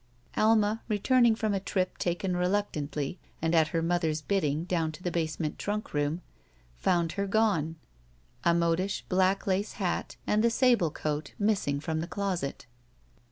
[0.35, 5.03] Alma, returning from a trip taken reluc tantly and at her mother's bidding down to
[5.03, 6.23] the base ment trunk room,
[6.75, 7.75] found her gone,
[8.43, 12.65] a modish black lace hat and the sable coat missing from the closet.